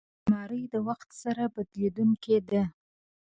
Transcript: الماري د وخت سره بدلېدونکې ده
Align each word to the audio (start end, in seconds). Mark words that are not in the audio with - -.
الماري 0.19 0.61
د 0.73 0.75
وخت 0.87 1.09
سره 1.21 1.43
بدلېدونکې 1.55 2.37
ده 2.49 2.63